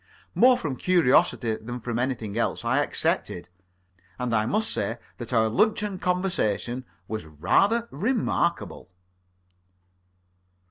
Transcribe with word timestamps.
More 0.33 0.57
from 0.57 0.77
curiosity 0.77 1.57
than 1.57 1.79
from 1.79 1.99
anything 1.99 2.35
else, 2.35 2.65
I 2.65 2.79
accepted. 2.81 3.49
And 4.17 4.33
I 4.33 4.47
must 4.47 4.73
say 4.73 4.97
that 5.19 5.31
our 5.31 5.47
luncheon 5.47 5.99
conversation 5.99 6.85
was 7.07 7.27
rather 7.27 7.87
remarkable. 7.91 8.89